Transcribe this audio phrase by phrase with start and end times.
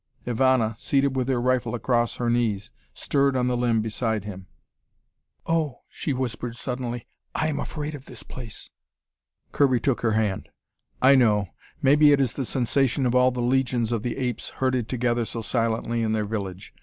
[0.25, 4.47] Ivana, seated with her rifle across her knees, stirred on the limb beside him.
[5.45, 8.71] "Oh," she whispered suddenly, "I am afraid of this place!"
[9.51, 10.49] Kirby took her hand.
[11.03, 11.49] "I know.
[11.83, 15.43] Maybe it is the sensation of all the legions of the apes herded together so
[15.43, 16.73] silently in their village.